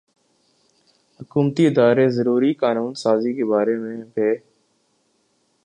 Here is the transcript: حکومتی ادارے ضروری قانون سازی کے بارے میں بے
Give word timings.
حکومتی 1.19 1.63
ادارے 1.67 2.07
ضروری 2.09 2.51
قانون 2.61 2.93
سازی 3.03 3.33
کے 3.33 3.45
بارے 3.51 3.75
میں 3.77 3.97
بے 4.15 4.29